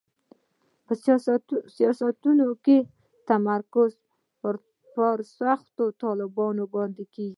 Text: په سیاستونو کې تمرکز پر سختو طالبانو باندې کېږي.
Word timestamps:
په 0.85 0.93
سیاستونو 1.89 2.47
کې 2.65 2.77
تمرکز 3.29 3.91
پر 4.95 5.17
سختو 5.39 5.83
طالبانو 6.03 6.63
باندې 6.75 7.03
کېږي. 7.13 7.29